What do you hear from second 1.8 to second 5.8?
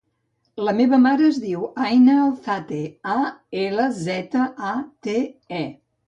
Aina Alzate: a, ela, zeta, a, te, e.